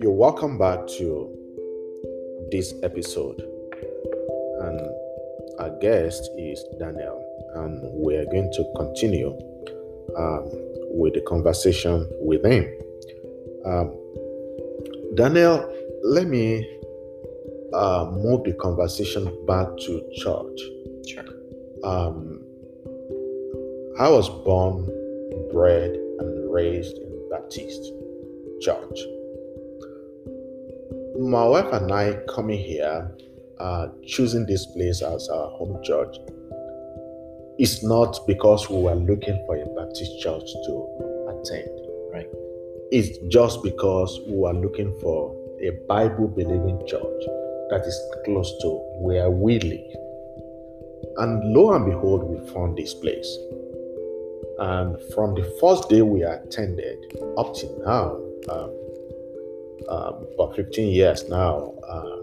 [0.00, 1.30] You're welcome back to
[2.50, 3.40] this episode,
[4.60, 4.78] and
[5.58, 7.24] our guest is Daniel,
[7.54, 9.30] and we are going to continue
[10.18, 10.42] um,
[10.90, 12.70] with the conversation with him.
[13.64, 13.96] Um,
[15.14, 15.66] Daniel,
[16.02, 16.68] let me
[17.72, 20.60] uh, move the conversation back to church.
[21.08, 21.24] Sure.
[21.84, 22.23] Um,
[23.96, 24.86] I was born,
[25.52, 27.92] bred, and raised in Baptist
[28.60, 28.98] church.
[31.20, 33.08] My wife and I coming here,
[33.60, 36.16] uh, choosing this place as our home church,
[37.60, 41.70] is not because we were looking for a Baptist church to attend.
[42.12, 42.28] Right.
[42.90, 47.22] It's just because we were looking for a Bible believing church
[47.70, 49.94] that is close to where we live.
[51.18, 53.38] And lo and behold, we found this place.
[54.58, 56.98] And from the first day we attended
[57.36, 58.16] up to now,
[58.48, 58.70] um,
[59.88, 62.16] um, about 15 years now, uh,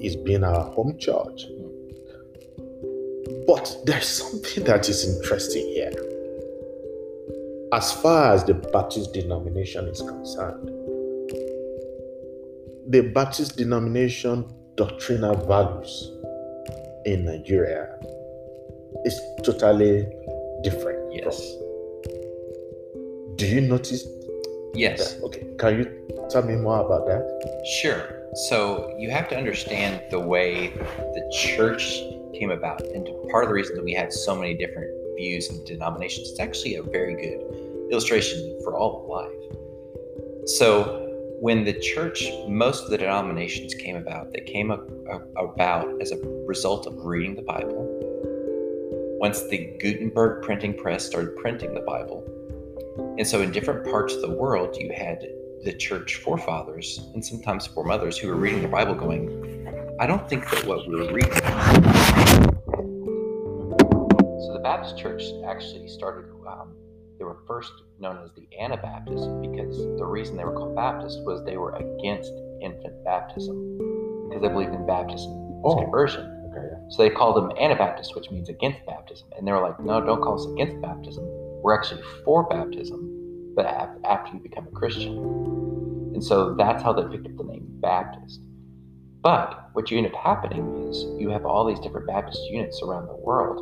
[0.00, 1.46] it's been our home church.
[3.46, 5.92] But there's something that is interesting here.
[7.72, 10.68] As far as the Baptist denomination is concerned,
[12.88, 16.10] the Baptist denomination doctrinal values
[17.04, 17.98] in Nigeria
[19.04, 20.06] is totally
[20.62, 20.97] different.
[21.10, 21.56] Yes.
[23.36, 24.06] Do you notice
[24.74, 25.14] Yes.
[25.14, 25.24] that?
[25.24, 25.86] Okay, can you
[26.28, 27.22] tell me more about that?
[27.80, 28.02] Sure.
[28.48, 32.02] So you have to understand the way the church
[32.34, 35.64] came about, and part of the reason that we had so many different views and
[35.64, 36.30] denominations.
[36.30, 37.40] It's actually a very good
[37.90, 40.46] illustration for all of life.
[40.46, 41.04] So
[41.40, 44.80] when the church, most of the denominations came about, they came a-
[45.36, 48.07] about as a result of reading the Bible.
[49.20, 52.24] Once the Gutenberg printing press started printing the Bible,
[53.18, 55.26] and so in different parts of the world, you had
[55.64, 59.66] the church forefathers and sometimes foremothers who were reading the Bible going,
[59.98, 61.32] I don't think that what we're reading.
[64.40, 66.76] So the Baptist church actually started, um,
[67.18, 71.44] they were first known as the Anabaptists because the reason they were called Baptists was
[71.44, 72.32] they were against
[72.62, 73.78] infant baptism
[74.28, 75.32] because they believed in baptism
[75.66, 75.82] as Oh.
[75.82, 76.37] conversion.
[76.90, 79.28] So they called them Anabaptists, which means against baptism.
[79.36, 81.24] And they were like, no, don't call us against baptism.
[81.62, 85.18] We're actually for baptism, but after you become a Christian.
[86.14, 88.40] And so that's how they picked up the name Baptist.
[89.22, 93.06] But what you end up happening is you have all these different Baptist units around
[93.06, 93.58] the world.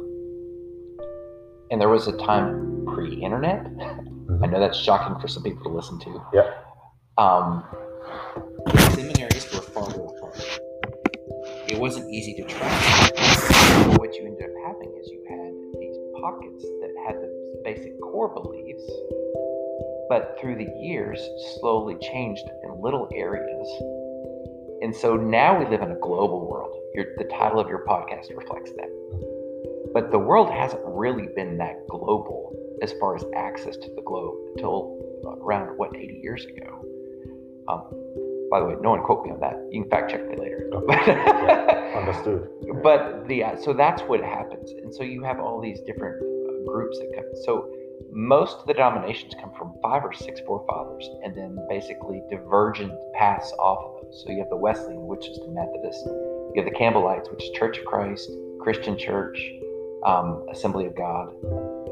[1.70, 3.66] And there was a time pre internet.
[4.42, 6.22] I know that's shocking for some people to listen to.
[6.32, 6.54] Yeah.
[7.18, 7.64] Um,
[8.90, 10.60] seminaries were far more apart.
[11.68, 13.18] It wasn't easy to track.
[13.98, 18.28] What you ended up having is you had these pockets that had the basic core
[18.28, 18.88] beliefs,
[20.08, 21.20] but through the years
[21.58, 23.68] slowly changed in little areas.
[24.82, 26.72] And so now we live in a global world.
[26.94, 29.90] Your, the title of your podcast reflects that.
[29.92, 34.36] But the world hasn't really been that global as far as access to the globe
[34.54, 35.00] until
[35.42, 36.84] around, what, 80 years ago.
[37.66, 39.56] Um, by the way, no one quote me on that.
[39.70, 40.70] You can fact check me later.
[41.06, 42.48] Yeah, Understood.
[42.82, 46.70] but the uh, so that's what happens, and so you have all these different uh,
[46.70, 47.24] groups that come.
[47.44, 47.68] So
[48.12, 53.52] most of the denominations come from five or six forefathers, and then basically divergent paths
[53.58, 54.24] off of those.
[54.24, 56.04] So you have the Wesleyan, which is the Methodist.
[56.06, 58.30] You have the Campbellites, which is Church of Christ,
[58.60, 59.38] Christian Church,
[60.04, 61.32] um, Assembly of God.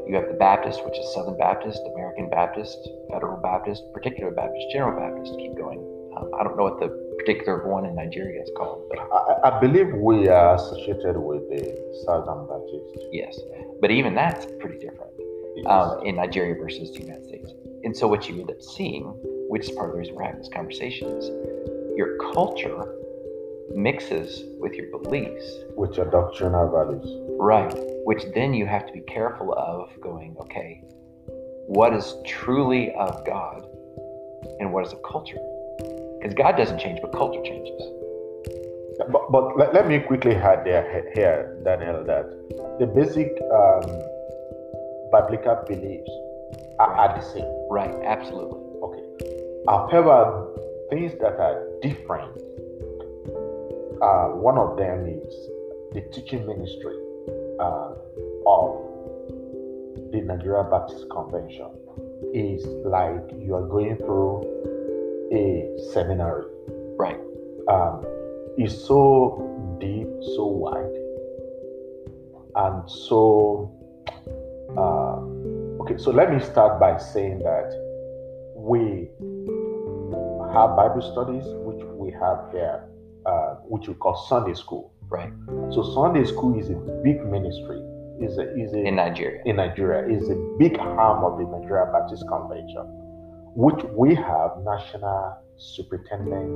[0.07, 2.77] You have the Baptist, which is Southern Baptist, American Baptist,
[3.11, 5.37] Federal Baptist, Particular Baptist, General Baptist.
[5.39, 5.79] Keep going.
[6.25, 9.59] Um, I don't know what the particular one in Nigeria is called, but I, I
[9.59, 11.63] believe we are associated with the
[12.05, 13.07] Southern Baptist.
[13.11, 13.39] yes.
[13.81, 15.11] But even that's pretty different.
[15.67, 17.51] um, in Nigeria versus the United States.
[17.83, 19.03] And so what you end up seeing,
[19.49, 21.29] which is part of the reason we're having this conversation, is
[21.95, 22.93] your culture
[23.73, 27.07] mixes with your beliefs, with your doctrinal values.
[27.39, 27.73] right?
[28.05, 30.81] Which then you have to be careful of going, okay,
[31.67, 33.65] what is truly of God
[34.59, 35.39] and what is a culture?
[36.25, 37.83] Because God doesn't change, but culture changes.
[38.97, 42.25] But, but let, let me quickly add there here, Daniel, that
[42.79, 43.85] the basic um,
[45.11, 46.09] biblical beliefs
[46.79, 47.45] are, are the same.
[47.69, 48.57] Right, absolutely.
[48.81, 49.03] Okay.
[49.67, 50.47] However,
[50.89, 52.31] things that are different.
[54.01, 55.35] Uh, one of them is
[55.93, 56.97] the teaching ministry
[57.59, 57.93] uh,
[58.47, 58.81] of
[60.11, 61.69] the Nigeria Baptist Convention.
[62.33, 64.74] Is like you are going through
[65.35, 66.45] a seminary.
[66.97, 67.19] Right.
[67.67, 68.03] Um,
[68.57, 70.95] it's so deep, so wide,
[72.55, 73.71] and so
[75.85, 77.69] Okay, so let me start by saying that
[78.55, 79.07] we
[80.51, 82.83] have Bible studies, which we have here,
[83.27, 84.91] uh, which we call Sunday school.
[85.09, 85.31] Right.
[85.71, 87.79] So Sunday school is a big ministry.
[88.19, 89.43] Is a is a In Nigeria.
[89.45, 92.85] in Nigeria is a big arm of the Nigeria Baptist Convention,
[93.55, 96.51] which we have national superintendent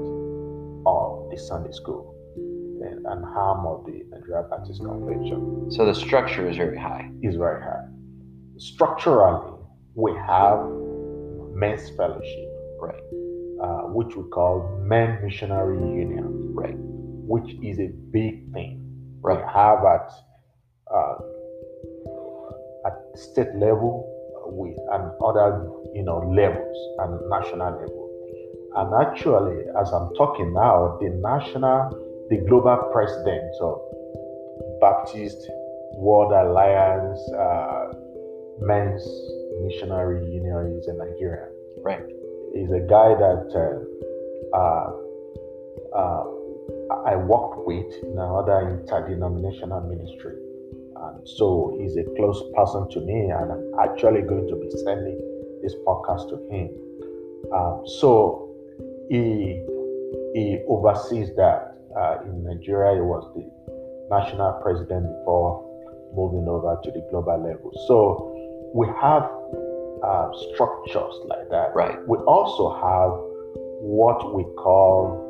[0.86, 6.50] of the Sunday school and an arm of the Nigeria Baptist Convention So the structure
[6.50, 7.10] is very high.
[7.22, 7.86] is very high.
[8.57, 9.54] Structurally,
[9.96, 10.60] we have
[11.54, 12.50] men's fellowship,
[12.81, 13.04] Right.
[13.62, 16.75] uh, which we call Men Missionary Union, Right.
[16.78, 18.75] which is a big thing.
[19.24, 19.45] We Right.
[19.45, 20.12] have at
[20.94, 21.16] uh,
[22.86, 24.09] at state level
[24.51, 28.10] with and other you know levels and national level.
[28.75, 31.90] And actually, as I'm talking now, the national,
[32.30, 33.81] the global president of
[34.80, 35.50] Baptist
[35.98, 37.94] World Alliance uh,
[38.62, 39.04] Men's
[39.63, 41.50] Missionary Union is a Nigerian.
[41.81, 42.06] Right.
[42.54, 44.92] He's a guy that uh, uh,
[45.95, 46.24] uh,
[47.06, 50.36] I worked with in another interdenominational ministry.
[51.01, 55.18] And so he's a close person to me, and I'm actually going to be sending
[55.62, 56.69] this podcast to him.
[57.54, 58.50] Um, so
[59.10, 59.63] he
[60.34, 62.96] he oversees that uh, in Nigeria.
[62.96, 63.50] He was the
[64.10, 65.66] national president before
[66.16, 67.72] moving over to the global level.
[67.88, 68.36] So
[68.74, 69.24] we have
[70.04, 71.74] uh, structures like that.
[71.75, 71.98] Right.
[72.07, 73.12] We also have
[73.81, 75.30] what we call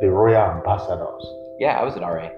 [0.00, 1.24] the royal ambassadors.
[1.58, 2.30] Yeah, I was an RA.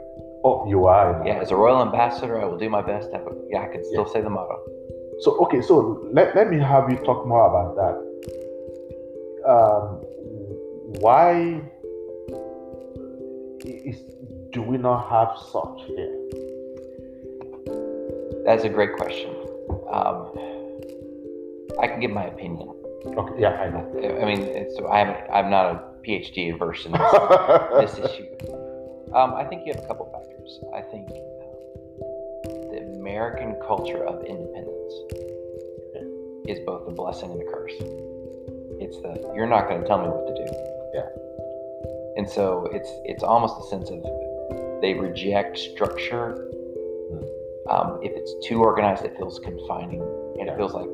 [0.47, 1.09] Oh, you are.
[1.27, 3.11] Yeah, as a royal ambassador, I will do my best.
[3.11, 4.13] To have a, yeah, I can still Yeah.
[4.13, 4.57] say the motto.
[5.23, 5.75] So okay, so
[6.13, 7.97] let, let me have you talk more about that.
[9.55, 9.83] Um,
[11.03, 11.61] why
[13.65, 13.97] is,
[14.53, 16.15] do we not have such here?
[18.47, 19.31] That's a great question.
[19.91, 20.31] Um,
[21.81, 22.69] I can give my opinion.
[23.05, 23.85] Okay, yeah, I know.
[24.23, 25.19] I mean, it's, I haven't.
[25.33, 28.27] I'm not a PhD verse in this, this issue.
[29.13, 30.07] Um, I think you have a couple
[30.75, 34.95] I think um, the American culture of independence
[36.49, 37.75] is both a blessing and a curse.
[38.79, 40.47] It's the you're not going to tell me what to do.
[40.95, 41.09] Yeah.
[42.17, 44.03] And so it's it's almost a sense of
[44.81, 46.51] they reject structure.
[47.69, 50.53] Um, if it's too organized, it feels confining, and Yeah.
[50.53, 50.89] it feels like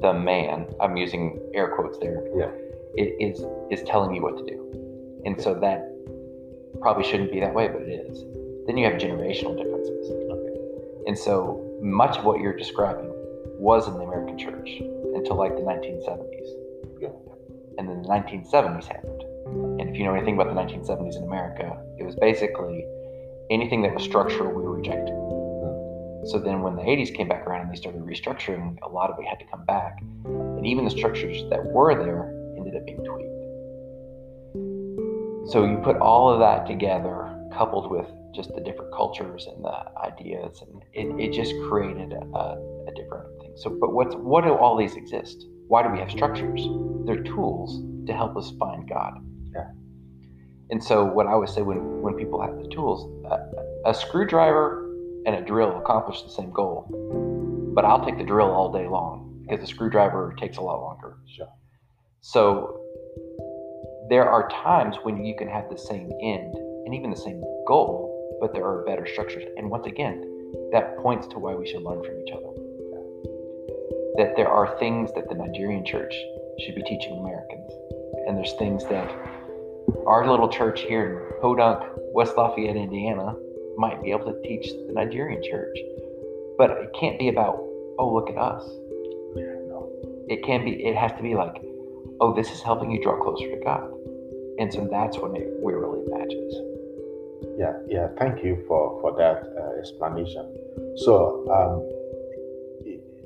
[0.00, 0.66] the man.
[0.80, 2.24] I'm using air quotes there.
[2.34, 2.50] Yeah.
[2.94, 5.94] It is is telling you what to do, and so that
[6.80, 8.24] probably shouldn't be that way, but it is.
[8.68, 10.10] Then you have generational differences.
[10.12, 10.54] Okay.
[11.06, 13.10] And so much of what you're describing
[13.58, 14.68] was in the American church
[15.14, 16.48] until like the 1970s.
[17.00, 17.08] Yeah.
[17.78, 19.22] And then the 1970s happened.
[19.80, 22.84] And if you know anything about the 1970s in America, it was basically
[23.50, 25.14] anything that was structural, we rejected.
[25.14, 26.26] Hmm.
[26.26, 29.18] So then when the 80s came back around and they started restructuring, a lot of
[29.18, 29.98] it had to come back.
[30.26, 33.28] And even the structures that were there ended up being tweaked.
[35.52, 39.84] So you put all of that together, coupled with just the different cultures and the
[40.04, 43.52] ideas, and it, it just created a, a different thing.
[43.56, 45.46] So, but what's what do all these exist?
[45.68, 46.66] Why do we have structures?
[47.04, 49.14] They're tools to help us find God.
[49.54, 49.70] Yeah.
[50.70, 54.84] And so, what I would say when when people have the tools, a, a screwdriver
[55.26, 56.86] and a drill accomplish the same goal,
[57.74, 61.16] but I'll take the drill all day long because the screwdriver takes a lot longer.
[61.26, 61.48] Sure.
[62.20, 62.80] So
[64.08, 68.17] there are times when you can have the same end and even the same goal,
[68.40, 69.44] but there are better structures.
[69.56, 70.22] And once again,
[70.72, 72.52] that points to why we should learn from each other.
[74.16, 76.14] That there are things that the Nigerian church
[76.60, 77.70] should be teaching Americans,
[78.26, 79.08] and there's things that
[80.06, 83.34] our little church here in Podunk, West Lafayette, Indiana,
[83.76, 85.78] might be able to teach the Nigerian church.
[86.58, 87.56] But it can't be about,
[87.98, 88.68] oh, look at us.
[90.28, 91.62] It can be, it has to be like,
[92.20, 93.90] oh, this is helping you draw closer to God.
[94.58, 96.67] And so that's when it, it really matches.
[97.58, 98.06] Yeah, yeah.
[98.18, 100.46] Thank you for for that uh, explanation.
[101.04, 101.82] So, um,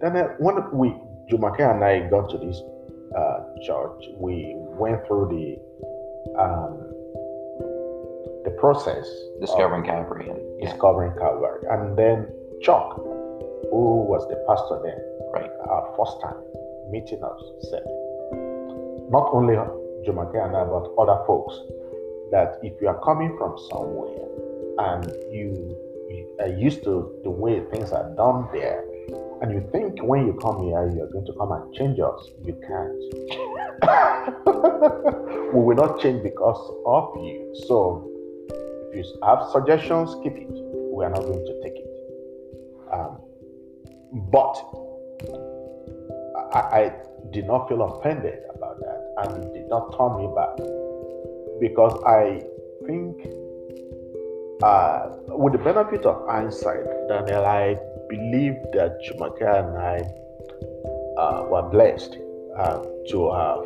[0.01, 0.97] then uh, when we
[1.31, 2.59] Jumoke and I got to this
[3.15, 5.47] uh, church, we went through the
[6.41, 6.81] um,
[8.45, 9.07] the process
[9.39, 10.31] Discovering Calvary.
[10.31, 12.27] And, yeah, discovering Calvary, and then
[12.63, 12.97] Chuck,
[13.71, 14.99] who was the pastor then,
[15.35, 15.51] right.
[15.69, 16.41] our first time
[16.91, 17.85] meeting us, said,
[19.13, 19.55] not only
[20.09, 21.55] Jumoke and I, but other folks,
[22.33, 24.27] that if you are coming from somewhere
[24.79, 25.79] and you,
[26.41, 28.83] are used to the way things are done there,
[29.43, 32.55] and you think when you come here you're going to come and change us, you
[32.67, 33.03] can't.
[35.55, 37.55] we will not change because of you.
[37.67, 38.09] So
[38.93, 40.49] if you have suggestions, keep it.
[40.51, 41.89] We are not going to take it.
[42.93, 43.19] Um,
[44.31, 44.57] but
[46.55, 46.93] I, I
[47.31, 50.82] did not feel offended about that and did not turn me back
[51.63, 52.43] because I
[52.89, 53.23] think,
[54.65, 57.77] uh, with the benefit of hindsight, Daniel, I
[58.09, 59.99] believe that Jumoke and I
[61.23, 62.19] uh, were blessed
[62.59, 63.65] uh, to have,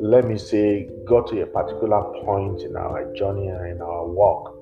[0.00, 4.56] let me say, got to a particular point in our journey and in our walk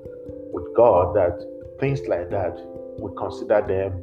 [0.52, 1.38] with God that
[1.78, 2.58] things like that,
[2.98, 4.02] we consider them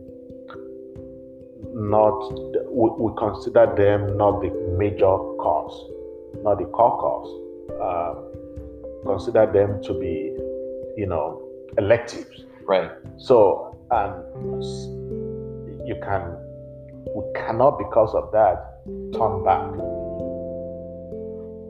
[1.75, 2.15] not
[2.71, 5.91] we, we consider them not the major cause,
[6.43, 7.42] not the core cause.
[7.81, 8.31] Um,
[9.05, 10.35] consider them to be,
[10.97, 11.41] you know,
[11.77, 12.45] electives.
[12.65, 12.91] Right.
[13.17, 14.63] So, and
[15.87, 16.37] you can,
[17.15, 18.79] we cannot because of that
[19.13, 19.71] turn back.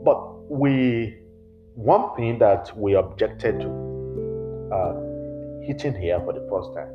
[0.04, 1.18] But we,
[1.74, 6.92] one thing that we objected to uh, hitting here for the first time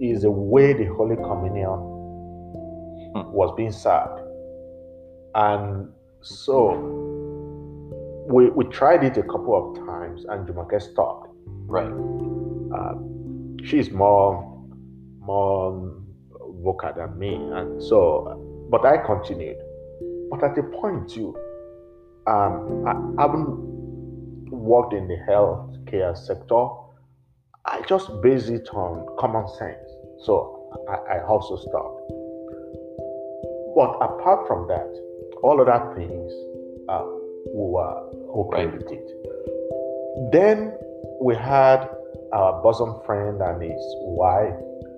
[0.00, 2.00] is the way the Holy Communion
[3.14, 3.32] Hmm.
[3.32, 4.20] was being served.
[5.34, 7.09] And so
[8.30, 11.28] we, we tried it a couple of times and Jumoke stopped.
[11.66, 11.92] Right.
[12.72, 12.94] Uh,
[13.66, 14.46] she's more
[15.20, 16.00] more
[16.62, 17.34] vocal than me.
[17.34, 19.58] And so, but I continued.
[20.30, 21.36] But at a point too,
[22.28, 23.48] um, I haven't
[24.50, 26.68] worked in the healthcare sector.
[27.66, 29.90] I just base it on common sense.
[30.24, 32.12] So I, I also stopped.
[33.74, 34.90] But apart from that,
[35.42, 36.32] all other things
[36.88, 37.04] uh,
[37.54, 38.72] we were okay right.
[38.72, 40.32] with it.
[40.32, 40.72] Then
[41.20, 41.88] we had
[42.32, 44.54] our bosom friend and his wife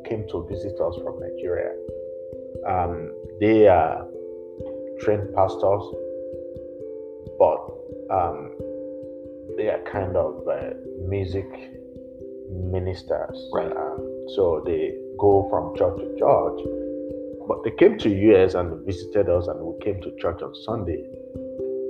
[0.09, 1.73] came to visit us from Nigeria.
[2.67, 4.07] Um, they are
[5.01, 5.83] trained pastors,
[7.39, 7.61] but
[8.11, 8.53] um,
[9.57, 10.75] they are kind of uh,
[11.09, 11.47] music
[12.51, 13.49] ministers.
[13.53, 13.73] Right.
[13.73, 16.83] Um, so they go from church to church
[17.47, 21.05] but they came to US and visited us, and we came to church on Sunday.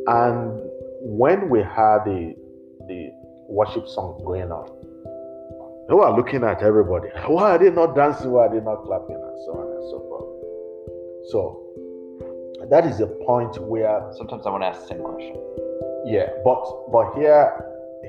[0.06, 0.60] And
[1.04, 2.34] when we had the
[2.88, 3.10] the
[3.48, 4.68] worship song going on,
[5.88, 7.08] they were looking at everybody.
[7.26, 8.30] Why are they not dancing?
[8.30, 9.16] Why are they not clapping?
[9.16, 10.22] And so on and so forth.
[11.30, 11.62] So
[12.70, 15.36] that is a point where sometimes I want to ask the same question.
[16.06, 17.50] Yeah, but but here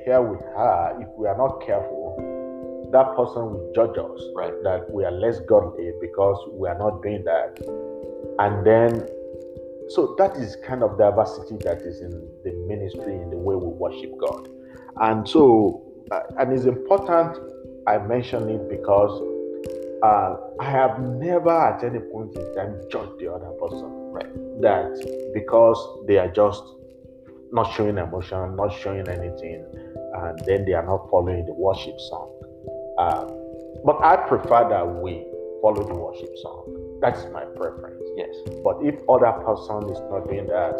[0.04, 1.00] here we are.
[1.00, 2.04] If we are not careful,
[2.92, 4.52] that person will judge us right.
[4.62, 7.58] that we are less godly because we are not doing that.
[8.38, 9.06] And then,
[9.88, 12.10] so that is kind of diversity that is in
[12.44, 14.48] the ministry, in the way we worship God.
[15.00, 17.38] And so, uh, and it's important
[17.86, 19.20] I mention it because
[20.02, 23.90] uh, I have never at any point in time judged the other person.
[24.12, 24.60] Right.
[24.62, 26.62] That because they are just
[27.52, 29.66] not showing emotion, not showing anything,
[30.14, 32.30] and then they are not following the worship song.
[32.98, 33.26] Uh,
[33.84, 35.26] but I prefer that we
[35.60, 36.93] follow the worship song.
[37.04, 38.02] That's my preference.
[38.16, 38.34] Yes.
[38.64, 40.72] But if other person is not doing that,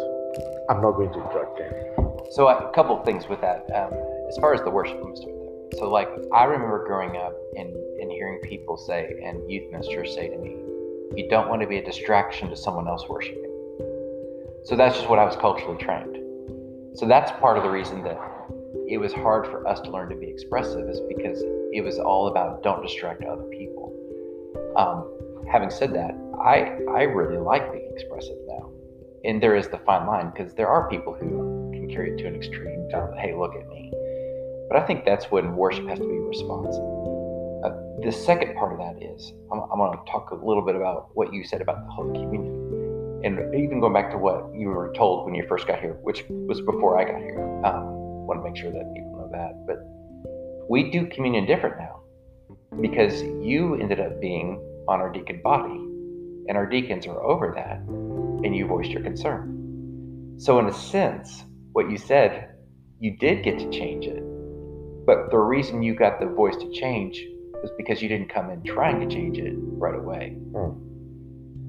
[0.71, 2.17] I'm not going to judge them.
[2.31, 3.69] So a couple of things with that.
[3.75, 3.93] Um,
[4.27, 5.79] as far as the worship, let me start there.
[5.79, 7.69] So like I remember growing up and,
[8.01, 10.57] and hearing people say and youth ministers say to me,
[11.15, 13.43] you don't want to be a distraction to someone else worshiping.
[14.63, 16.17] So that's just what I was culturally trained.
[16.97, 18.17] So that's part of the reason that
[18.87, 21.39] it was hard for us to learn to be expressive is because
[21.71, 23.93] it was all about don't distract other people.
[24.75, 25.14] Um,
[25.51, 28.71] having said that, I I really like being expressive now,
[29.23, 32.27] and there is the fine line because there are people who can carry it to
[32.27, 32.89] an extreme.
[33.17, 33.91] Hey, look at me.
[34.69, 36.81] But I think that's when worship has to be responsive.
[37.63, 40.75] Uh, the second part of that is I'm, I'm going to talk a little bit
[40.75, 44.69] about what you said about the Holy Communion, and even going back to what you
[44.69, 47.41] were told when you first got here, which was before I got here.
[47.65, 49.65] Um, want to make sure that people know that.
[49.67, 49.77] But
[50.69, 52.01] we do communion different now
[52.81, 55.75] because you ended up being on our deacon body,
[56.47, 57.77] and our deacons are over that,
[58.45, 60.35] and you voiced your concern.
[60.37, 62.55] So, in a sense, what you said,
[62.99, 64.23] you did get to change it.
[65.05, 67.23] But the reason you got the voice to change
[67.61, 70.37] was because you didn't come in trying to change it right away.
[70.53, 70.81] Hmm.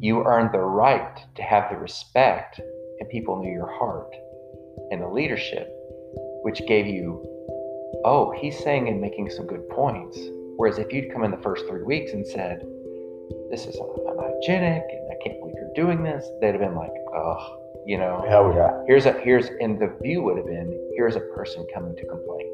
[0.00, 2.60] You earned the right to have the respect,
[3.00, 4.14] and people knew your heart
[4.90, 5.72] and the leadership
[6.46, 7.20] which gave you,
[8.04, 10.16] oh, he's saying and making some good points.
[10.56, 12.64] Whereas if you'd come in the first three weeks and said,
[13.50, 17.58] this is unhygienic and I can't believe you're doing this, they'd have been like, oh,
[17.86, 18.82] you know, hell yeah.
[18.86, 22.50] Here's a here's and the view would have been here's a person coming to complain.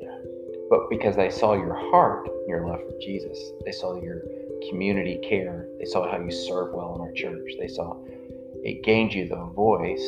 [0.00, 0.18] Yeah.
[0.70, 4.22] But because they saw your heart, your love for Jesus, they saw your
[4.70, 7.96] community care, they saw how you serve well in our church, they saw
[8.64, 10.06] it gained you the voice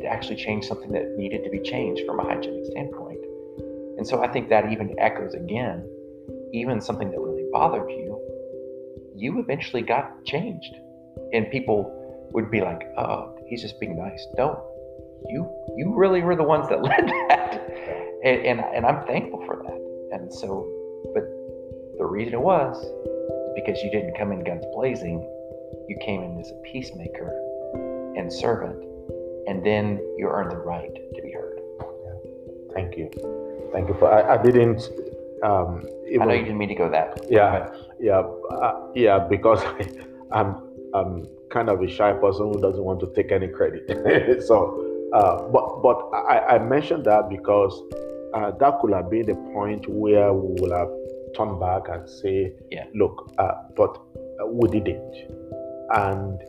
[0.00, 3.20] to actually change something that needed to be changed from a hygienic standpoint.
[3.96, 5.88] And so I think that even echoes again,
[6.52, 8.15] even something that really bothered you,
[9.16, 10.74] you eventually got changed.
[11.32, 14.58] And people would be like, "Oh, he's just being nice." Don't
[15.28, 15.48] you?
[15.76, 17.70] You really were the ones that led that,
[18.24, 20.18] and and, and I'm thankful for that.
[20.18, 20.68] And so,
[21.14, 21.24] but
[21.98, 22.76] the reason it was
[23.54, 25.20] because you didn't come in guns blazing.
[25.88, 27.32] You came in as a peacemaker
[28.16, 28.82] and servant,
[29.46, 31.60] and then you earned the right to be heard.
[32.74, 33.10] Thank you.
[33.72, 34.12] Thank you for.
[34.12, 34.90] I, I didn't.
[35.42, 35.82] Um,
[36.20, 37.18] I know you didn't mean to go that.
[37.28, 37.68] Yeah,
[38.00, 39.18] yeah, uh, yeah.
[39.18, 39.88] Because I,
[40.32, 40.62] I'm
[40.94, 44.42] I'm kind of a shy person who doesn't want to take any credit.
[44.46, 47.82] so, uh, but but I, I mentioned that because
[48.34, 50.88] uh, that could have been the point where we will have
[51.36, 52.84] turned back and say, Yeah.
[52.94, 53.98] look, uh, but
[54.48, 55.14] we didn't,
[55.90, 56.40] and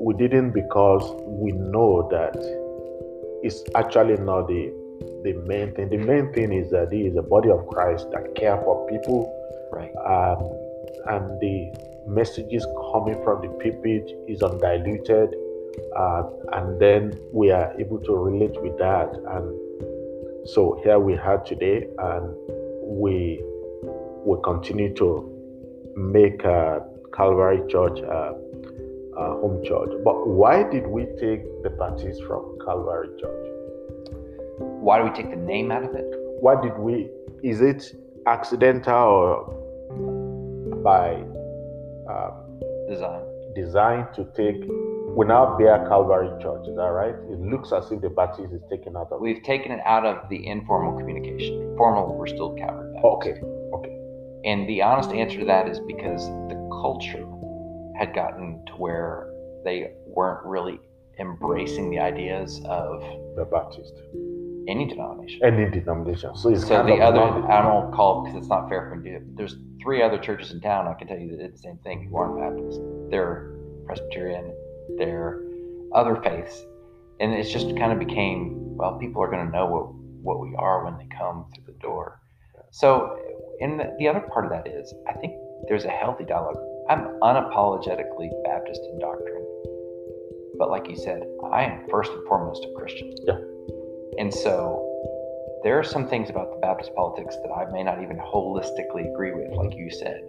[0.00, 2.34] we didn't because we know that
[3.42, 4.72] it's actually not the
[5.22, 5.88] the main thing.
[5.88, 9.32] The main thing is that he is a body of Christ that care for people,
[9.72, 9.94] Right.
[9.96, 10.38] um,
[11.06, 11.72] and the
[12.06, 15.36] messages coming from the pulpit is undiluted,
[15.96, 16.22] uh,
[16.52, 19.14] and then we are able to relate with that.
[19.14, 22.34] And so here we are today, and
[22.82, 23.40] we
[24.24, 25.30] will continue to
[25.96, 26.80] make uh,
[27.12, 28.32] Calvary Church uh,
[29.16, 29.90] uh, home church.
[30.04, 33.59] But why did we take the Baptist from Calvary Church?
[34.60, 36.06] Why do we take the name out of it?
[36.40, 37.10] Why did we?
[37.42, 37.82] Is it
[38.26, 41.14] accidental or by
[42.08, 43.22] um, Design.
[43.54, 44.62] design to take?
[45.16, 46.68] We now bear Calvary Church.
[46.68, 47.14] Is that right?
[47.14, 49.20] It looks as if the Baptist is taken out of.
[49.20, 51.74] We've taken it out of the informal communication.
[51.76, 53.04] Formal, we're still Calvary Baptist.
[53.04, 53.40] Okay.
[53.74, 53.96] Okay.
[54.44, 57.26] And the honest answer to that is because the culture
[57.98, 59.32] had gotten to where
[59.64, 60.78] they weren't really
[61.18, 63.00] embracing the ideas of
[63.36, 63.94] The Baptist.
[64.68, 65.40] Any denomination.
[65.44, 66.36] Any denomination.
[66.36, 68.96] So it's So kind the of other, I don't call because it's not fair for
[68.96, 69.36] me to do it.
[69.36, 70.86] There's three other churches in town.
[70.86, 72.80] I can tell you that did the same thing who aren't Baptist.
[73.10, 73.52] They're
[73.86, 74.52] Presbyterian.
[74.98, 75.42] They're
[75.94, 76.64] other faiths,
[77.20, 78.98] and it's just kind of became well.
[78.98, 79.92] People are going to know what
[80.22, 82.20] what we are when they come through the door.
[82.70, 83.18] So,
[83.60, 85.34] and the, the other part of that is, I think
[85.68, 86.58] there's a healthy dialogue.
[86.88, 89.44] I'm unapologetically Baptist in doctrine,
[90.58, 93.14] but like you said, I am first and foremost a Christian.
[93.26, 93.38] Yeah.
[94.18, 94.86] And so
[95.62, 99.32] there are some things about the Baptist politics that I may not even holistically agree
[99.32, 100.22] with, like you said.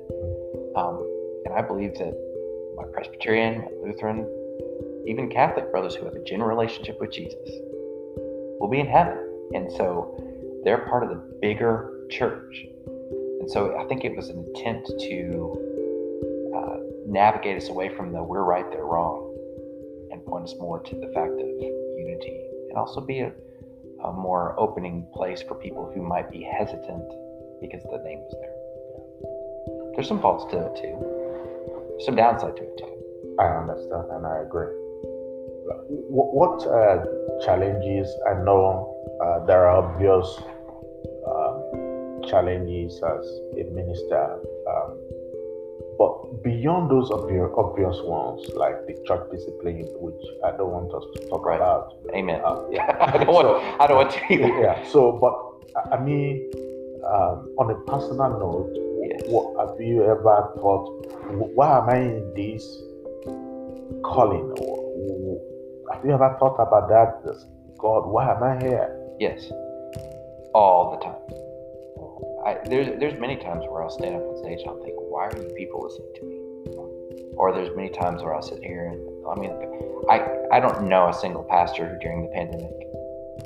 [0.76, 1.00] Um,
[1.46, 2.14] and I believe that
[2.76, 4.28] my Presbyterian, my Lutheran,
[5.08, 7.50] even Catholic brothers who have a genuine relationship with Jesus
[8.60, 9.18] will be in heaven.
[9.54, 10.16] And so
[10.64, 12.66] they're part of the bigger church.
[13.40, 18.22] And so I think it was an attempt to uh, navigate us away from the
[18.22, 19.36] we're right, they're wrong,
[20.12, 21.48] and point us more to the fact of
[21.98, 22.40] unity
[22.70, 23.34] and also be a,
[24.04, 27.08] a more opening place for people who might be hesitant
[27.62, 29.94] because the name was there.
[29.96, 30.96] There's some faults to it too.
[31.92, 33.36] There's some downside to it too.
[33.40, 34.74] I understand and I agree.
[36.10, 37.06] What uh,
[37.46, 38.10] challenges?
[38.30, 40.28] I know uh, there are obvious
[41.28, 43.26] um, challenges as
[43.58, 44.98] a minister, um,
[45.98, 51.04] but beyond those obvious, obvious ones, like the church discipline, which I don't want us
[51.16, 51.58] to talk Right.
[51.58, 51.94] about.
[52.16, 52.42] Amen.
[52.44, 52.96] Uh, yeah.
[53.00, 53.48] I don't want.
[53.82, 54.48] I don't want to either.
[54.62, 54.84] yeah.
[54.88, 55.34] So, but
[55.94, 56.50] I- mean,
[57.06, 58.74] um, on a personal note,
[59.04, 59.22] Yes.
[59.30, 60.86] what have you ever thought?
[61.56, 62.64] Why am I in this
[64.04, 64.54] calling?
[64.62, 64.78] Or,
[65.94, 67.22] Have you ever thought about that?
[67.78, 68.88] God, why am I here?
[69.20, 69.52] Yes.
[70.54, 71.41] All the time.
[72.46, 75.28] I, there's there's many times where I'll stand up on stage and I'll think, why
[75.28, 76.38] are you people listening to me?
[77.38, 79.52] Or there's many times where I'll sit here and I mean,
[80.10, 82.72] I I don't know a single pastor who during the pandemic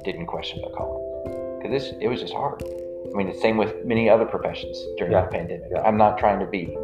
[0.03, 2.61] didn't question their calling because this it was just hard.
[2.65, 5.69] I mean, the same with many other professions during Yeah, the pandemic.
[5.71, 5.81] yeah.
[5.81, 6.75] I'm not trying to be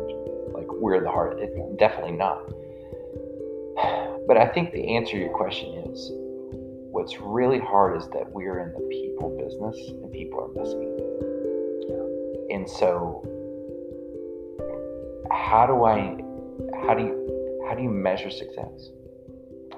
[0.54, 1.40] like we're the hard.
[1.40, 2.40] It, definitely not.
[4.28, 6.12] But I think the answer to your question is
[6.92, 11.01] what's really hard is that we're in the people business and people are messy.
[12.52, 13.24] And so
[15.32, 16.18] how do I
[16.86, 18.90] how do you how do you measure success?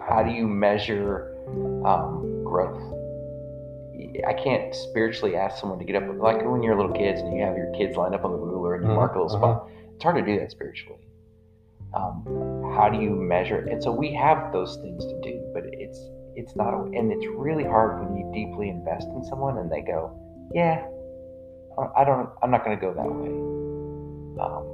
[0.07, 1.35] How do you measure
[1.85, 2.81] um, growth?
[4.27, 7.43] I can't spiritually ask someone to get up like when you're little kids and you
[7.43, 9.39] have your kids lined up on the ruler and you Mhm, mark a little mhm.
[9.39, 9.69] spot.
[9.95, 10.99] It's hard to do that spiritually.
[11.93, 12.25] Um,
[12.75, 13.71] how do you measure it?
[13.71, 15.99] And so we have those things to do, but it's
[16.35, 20.11] it's not, and it's really hard when you deeply invest in someone and they go,
[20.51, 20.83] yeah,
[21.95, 23.29] I don't, I'm not going to go that way.
[24.39, 24.73] Um,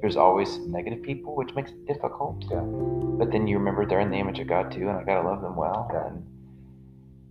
[0.00, 2.44] there's always negative people, which makes it difficult.
[2.50, 2.60] Yeah.
[2.60, 5.42] But then you remember they're in the image of God too, and I gotta love
[5.42, 5.90] them well.
[5.92, 6.06] Yeah.
[6.06, 6.26] And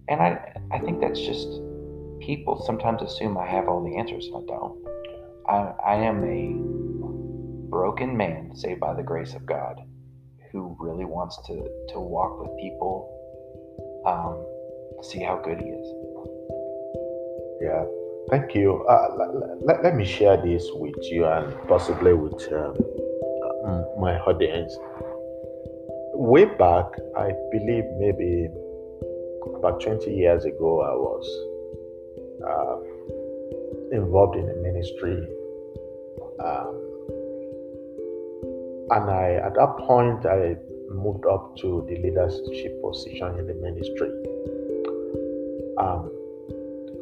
[0.08, 1.48] and I I think that's just
[2.20, 4.88] people sometimes assume I have all the answers, and I don't.
[5.48, 9.82] I I am a broken man saved by the grace of God,
[10.52, 11.54] who really wants to
[11.94, 13.10] to walk with people,
[14.06, 15.88] um, see how good he is.
[17.62, 17.86] Yeah,
[18.30, 18.84] thank you.
[18.88, 22.76] Uh, let, let, let me share this with you and possibly with um,
[23.66, 24.76] uh, my audience.
[26.14, 26.86] Way back,
[27.18, 28.50] I believe maybe
[29.58, 31.26] about 20 years ago, I was
[32.46, 35.28] uh, involved in a ministry.
[36.44, 36.90] Um,
[38.92, 40.56] and I, at that point, I
[40.92, 44.10] moved up to the leadership position in the ministry.
[45.78, 46.12] Um,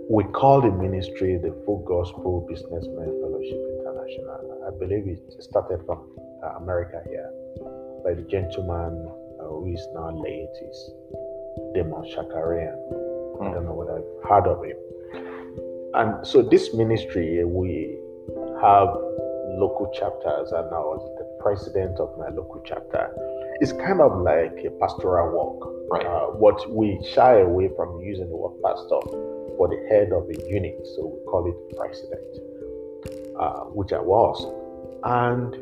[0.10, 4.64] we call the ministry the Full Gospel Businessmen Fellowship International.
[4.66, 6.00] I believe it started from
[6.44, 7.30] uh, America here
[8.06, 10.92] by the gentleman uh, who is now late, is
[11.76, 12.78] Demos Shakarian.
[13.42, 14.78] I don't know what I've heard of him.
[15.94, 18.00] And so this ministry, we
[18.62, 18.88] have
[19.60, 23.12] local chapters, and I was the president of my local chapter.
[23.60, 25.74] It's kind of like a pastoral work.
[25.90, 26.06] Right.
[26.06, 29.00] Uh, what we shy away from using the word pastor
[29.58, 32.22] for the head of a unit, so we call it president,
[33.40, 34.38] uh, which I was.
[35.04, 35.54] And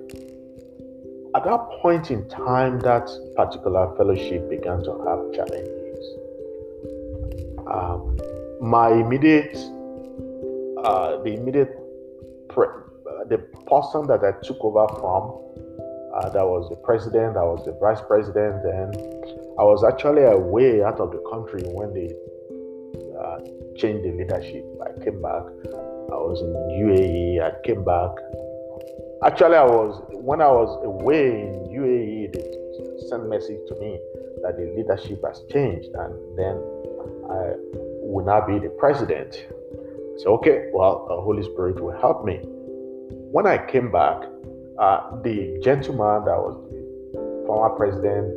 [1.36, 6.06] at that point in time, that particular fellowship began to have challenges.
[7.68, 8.18] Um,
[8.62, 9.56] my immediate,
[10.84, 11.76] uh, the immediate,
[12.50, 15.42] pre- uh, the person that I took over from,
[16.16, 18.96] uh, that was the president, I was the vice president, and
[19.60, 22.16] I was actually away out of the country when they
[23.20, 23.38] uh,
[23.76, 24.66] changed the leadership.
[24.82, 25.44] I came back.
[26.12, 26.54] I was in
[26.86, 27.42] UAE.
[27.42, 28.12] I came back.
[29.24, 32.34] Actually, I was when I was away in UAE.
[32.34, 34.00] They sent message to me
[34.44, 36.56] that the leadership has changed, and then
[37.30, 37.54] I
[38.02, 39.46] will now be the president.
[40.20, 42.40] So okay, well, the Holy Spirit will help me.
[43.32, 44.22] When I came back,
[44.80, 46.56] uh, the gentleman that was
[47.14, 48.32] the former president,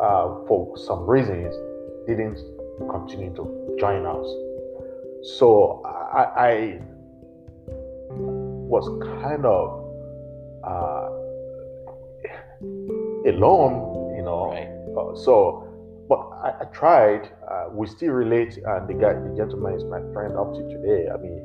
[0.00, 1.54] uh, for some reasons,
[2.06, 2.38] didn't
[2.90, 4.26] continue to join us.
[5.38, 6.80] So I, I
[8.10, 8.88] was
[9.20, 9.82] kind of
[10.64, 11.08] uh,
[13.30, 14.50] alone, you know.
[14.50, 14.68] Right.
[14.96, 15.68] Uh, so,
[16.08, 17.30] but I, I tried.
[17.48, 21.08] Uh, we still relate, and the guy, the gentleman, is my friend up to today.
[21.08, 21.40] I mean,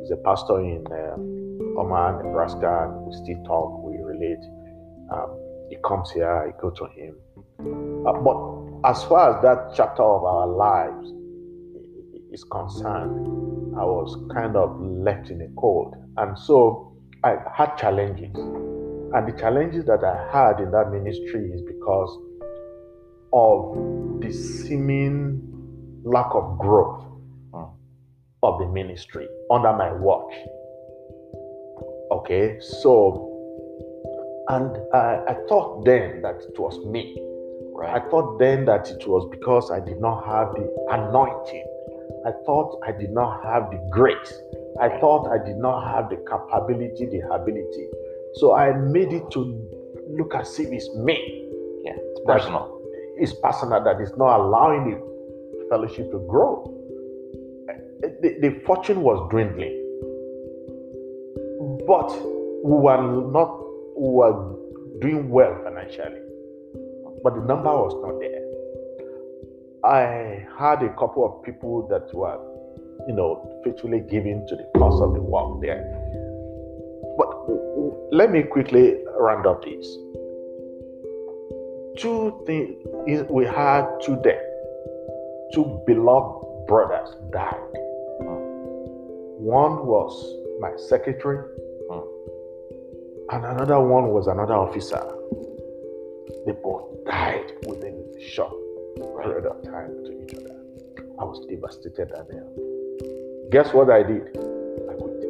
[0.00, 3.82] he's a pastor in uh, Omaha, Nebraska, and we still talk.
[3.84, 4.44] We relate.
[5.12, 5.36] Um,
[5.68, 6.30] he comes here.
[6.30, 7.16] I go to him.
[8.06, 11.12] Uh, but as far as that chapter of our lives
[12.32, 13.26] is concerned,
[13.76, 15.94] I was kind of left in a cold.
[16.16, 18.34] And so I had challenges.
[18.34, 22.18] And the challenges that I had in that ministry is because
[23.32, 25.42] of the seeming
[26.02, 27.04] lack of growth
[28.42, 30.32] of the ministry under my watch.
[32.12, 33.26] Okay, so,
[34.48, 37.29] and I, I thought then that it was me.
[37.88, 41.64] I thought then that it was because I did not have the anointing.
[42.26, 44.34] I thought I did not have the grace.
[44.80, 47.88] I thought I did not have the capability, the ability.
[48.34, 49.40] So I made it to
[50.10, 51.16] look as if it's me.
[51.84, 51.92] Yeah.
[51.96, 52.80] It's personal.
[53.16, 56.76] It's personal that is not allowing the fellowship to grow.
[58.00, 59.76] The, the fortune was dwindling.
[61.86, 62.10] But
[62.64, 63.58] we were not
[63.96, 64.56] we were
[65.00, 66.19] doing well financially.
[67.22, 68.50] But the number was not there.
[69.82, 72.38] I had a couple of people that were,
[73.08, 75.84] you know, faithfully giving to the cause of the work there.
[77.16, 77.30] But
[78.12, 79.86] let me quickly round up this.
[81.98, 84.44] Two things we had two deaths.
[85.52, 87.54] Two beloved brothers died.
[89.40, 90.12] One was
[90.60, 91.42] my secretary,
[91.90, 93.34] hmm.
[93.34, 95.19] and another one was another officer.
[96.46, 98.54] They both died within a short
[99.22, 100.56] period of time to each other.
[101.18, 102.44] I was devastated and uh,
[103.50, 104.22] guess what I did?
[104.88, 105.20] I quit.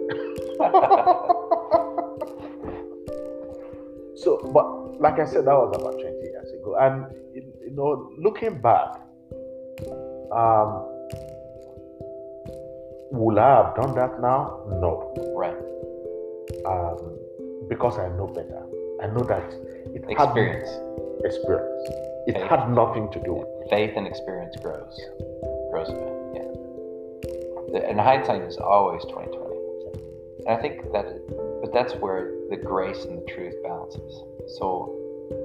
[4.16, 6.77] so, but like I said, that was about 20 years ago.
[6.81, 9.01] And, you know, looking back,
[10.31, 10.87] um,
[13.12, 14.62] would I have done that now?
[14.68, 15.12] No.
[15.35, 15.57] Right.
[16.66, 17.16] Um,
[17.68, 18.62] because I know better.
[19.03, 19.55] I know that
[19.94, 20.70] it had Experience.
[21.24, 21.88] experience.
[22.26, 22.46] It Okay.
[22.46, 25.00] had nothing to do with Faith and experience grows.
[25.70, 26.12] Grows a bit.
[26.35, 26.50] Yeah.
[27.72, 29.57] The, and hindsight is always twenty twenty.
[30.46, 31.07] And I think that,
[31.62, 34.22] but that's where the grace and the truth balances.
[34.59, 34.96] So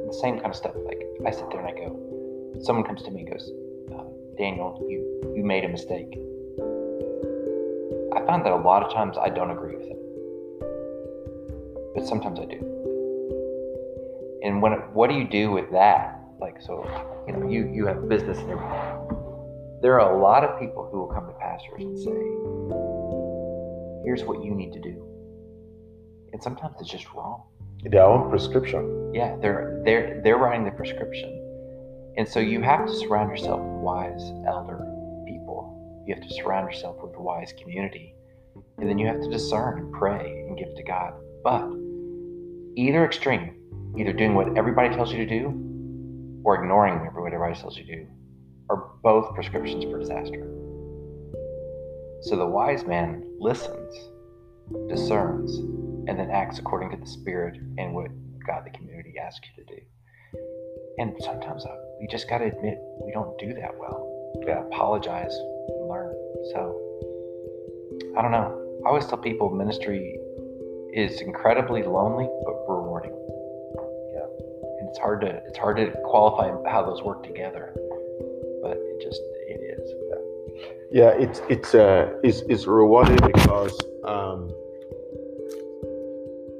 [0.08, 0.74] the same kind of stuff.
[0.86, 1.96] Like I sit there and I go,
[2.64, 3.52] someone comes to me and goes,
[3.94, 4.04] uh,
[4.38, 6.18] Daniel, you you made a mistake.
[8.18, 10.00] I find that a lot of times I don't agree with it,
[11.94, 12.75] but sometimes I do.
[14.46, 16.20] And when what do you do with that?
[16.40, 16.86] Like so,
[17.28, 19.80] you know, you you have business and everything.
[19.82, 22.12] There are a lot of people who will come to pastors and say,
[24.06, 25.02] "Here's what you need to do,"
[26.32, 27.42] and sometimes it's just wrong.
[27.84, 29.14] Their own prescription.
[29.16, 31.30] Yeah, they're they're they're writing the prescription,
[32.18, 34.80] and so you have to surround yourself with wise elder
[35.28, 36.04] people.
[36.08, 38.14] You have to surround yourself with a wise community,
[38.78, 41.14] and then you have to discern and pray and give to God.
[41.44, 41.68] But
[42.76, 43.56] either extreme,
[43.98, 47.96] either doing what everybody tells you to do, or ignoring what everybody tells you to
[47.96, 48.08] do,
[48.70, 50.48] are both prescriptions for disaster.
[52.22, 53.96] So the wise man listens,
[54.90, 55.58] discerns,
[56.08, 58.08] and then acts according to the Spirit and what
[58.46, 59.82] God, the community, asks you to do.
[60.98, 64.34] And sometimes uh, we just got to admit we don't do that well.
[64.40, 66.14] We got to apologize and learn.
[66.54, 66.82] So
[68.18, 68.82] I don't know.
[68.86, 70.18] I always tell people ministry
[70.94, 73.12] is incredibly lonely but rewarding.
[74.96, 77.74] It's hard to it's hard to qualify how those work together,
[78.64, 79.92] but it just it is.
[80.90, 84.50] Yeah, it's it's uh it's, it's rewarding because um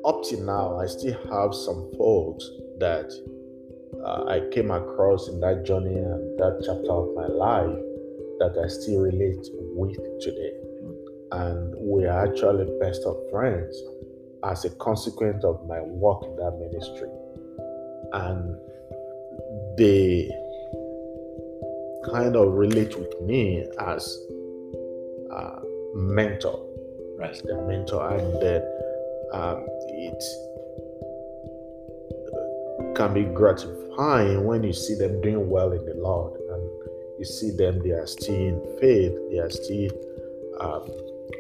[0.04, 3.08] up till now, I still have some folks that
[4.06, 7.80] uh, I came across in that journey and that chapter of my life
[8.40, 9.48] that I still relate
[9.80, 10.52] with today.
[11.32, 13.82] And we are actually best of friends
[14.44, 17.15] as a consequence of my work in that ministry.
[18.14, 18.58] And
[19.78, 20.32] they
[22.12, 24.20] kind of relate with me as
[25.32, 25.60] a
[25.96, 26.66] mentor.
[27.18, 27.42] Right.
[27.44, 28.18] The mentor.
[28.18, 28.62] And then
[29.34, 30.24] um, it
[32.96, 36.70] can be gratifying when you see them doing well in the Lord and
[37.18, 39.92] you see them, they are still in faith, they are still
[40.60, 40.90] um,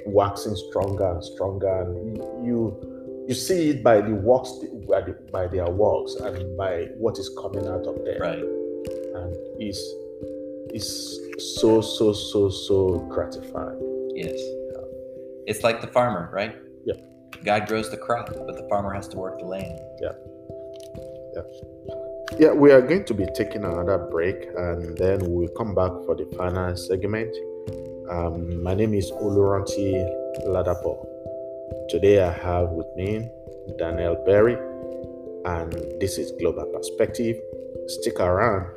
[0.05, 2.94] waxing stronger and stronger, and you
[3.27, 4.51] you see it by the works
[4.87, 8.39] by, the, by their works and by what is coming out of them, Right.
[8.39, 9.81] and it's
[10.73, 11.19] it's
[11.59, 14.11] so so so so gratifying.
[14.15, 14.39] Yes.
[15.47, 16.55] It's like the farmer, right?
[16.85, 16.95] yeah
[17.43, 19.79] God grows the crop, but the farmer has to work the land.
[20.01, 20.13] Yeah
[21.35, 21.41] yeah
[22.39, 26.15] yeah, we are going to be taking another break and then we'll come back for
[26.15, 27.33] the final segment.
[28.09, 29.93] Um, my name is Oluranti
[30.47, 31.05] Ladapo.
[31.87, 33.29] Today I have with me
[33.77, 34.55] Daniel Berry,
[35.45, 35.71] and
[36.01, 37.37] this is Global Perspective.
[37.85, 38.67] Stick around